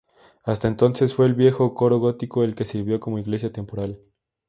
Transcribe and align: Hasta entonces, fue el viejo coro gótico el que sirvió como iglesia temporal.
Hasta 0.41 0.67
entonces, 0.67 1.13
fue 1.13 1.27
el 1.27 1.35
viejo 1.35 1.75
coro 1.75 1.99
gótico 1.99 2.43
el 2.43 2.55
que 2.55 2.65
sirvió 2.65 2.99
como 2.99 3.19
iglesia 3.19 3.51
temporal. 3.51 3.99